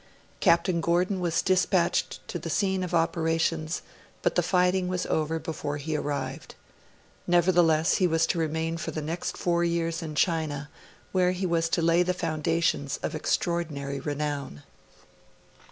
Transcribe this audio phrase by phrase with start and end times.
[0.39, 3.83] Captain Gordon was dispatched to the scene of operations,
[4.23, 6.55] but the fighting was over before he arrived.
[7.27, 10.71] Nevertheless, he was to remain for the next four years in China,
[11.11, 14.63] where he was to lay the foundations of extraordinary renown.